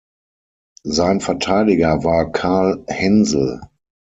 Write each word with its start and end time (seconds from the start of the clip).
Sein 0.87 1.21
Verteidiger 1.21 2.03
war 2.03 2.31
Carl 2.31 2.83
Haensel. 2.89 3.61